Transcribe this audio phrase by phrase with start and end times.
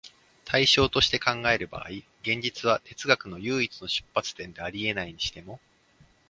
[0.45, 1.89] 対象として考える場合、
[2.23, 5.59] 現実は哲学の唯一の出発点であり得ないにしても、